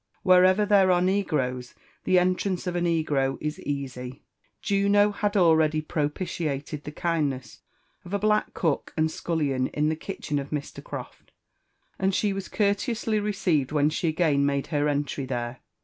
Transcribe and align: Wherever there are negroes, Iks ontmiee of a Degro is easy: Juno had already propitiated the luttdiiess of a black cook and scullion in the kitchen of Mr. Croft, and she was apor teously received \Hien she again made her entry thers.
Wherever 0.23 0.65
there 0.65 0.89
are 0.89 0.99
negroes, 0.99 1.75
Iks 2.07 2.17
ontmiee 2.43 2.65
of 2.65 2.75
a 2.75 2.81
Degro 2.81 3.37
is 3.39 3.59
easy: 3.59 4.23
Juno 4.59 5.11
had 5.11 5.37
already 5.37 5.79
propitiated 5.81 6.85
the 6.85 6.91
luttdiiess 6.91 7.59
of 8.03 8.11
a 8.11 8.17
black 8.17 8.55
cook 8.55 8.93
and 8.97 9.11
scullion 9.11 9.67
in 9.67 9.89
the 9.89 9.95
kitchen 9.95 10.39
of 10.39 10.49
Mr. 10.49 10.83
Croft, 10.83 11.31
and 11.99 12.15
she 12.15 12.33
was 12.33 12.49
apor 12.49 12.73
teously 12.73 13.23
received 13.23 13.69
\Hien 13.69 13.91
she 13.91 14.07
again 14.07 14.43
made 14.43 14.65
her 14.73 14.87
entry 14.87 15.27
thers. 15.27 15.57